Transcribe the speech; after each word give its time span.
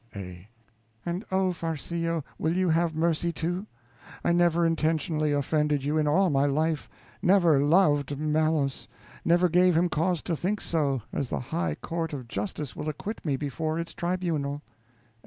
A. 0.15 0.47
And, 1.05 1.23
oh, 1.31 1.51
Farcillo, 1.53 2.23
will 2.39 2.53
you 2.57 2.69
have 2.69 2.95
mercy, 2.95 3.31
too? 3.31 3.67
I 4.23 4.31
never 4.31 4.65
intentionally 4.65 5.31
offended 5.31 5.83
you 5.83 5.99
in 5.99 6.07
all 6.07 6.31
my 6.31 6.47
life, 6.47 6.89
never 7.21 7.59
_loved 7.59 8.05
_Malos, 8.05 8.87
never 9.23 9.47
gave 9.47 9.77
him 9.77 9.89
cause 9.89 10.23
to 10.23 10.35
think 10.35 10.59
so, 10.59 11.03
as 11.13 11.29
the 11.29 11.39
high 11.39 11.75
court 11.75 12.13
of 12.13 12.27
Justice 12.27 12.75
will 12.75 12.89
acquit 12.89 13.23
me 13.23 13.35
before 13.37 13.77
its 13.77 13.93
tribunal. 13.93 14.63